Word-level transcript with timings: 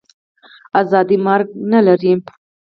آزادي 0.79 1.17
مرګ 1.25 1.47
نه 1.71 1.79
لري. 1.87 2.13